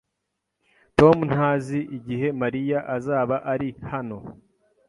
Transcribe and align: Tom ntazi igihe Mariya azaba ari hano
Tom 0.99 1.15
ntazi 1.29 1.79
igihe 1.97 2.27
Mariya 2.41 2.79
azaba 2.95 3.35
ari 3.53 3.69
hano 3.91 4.17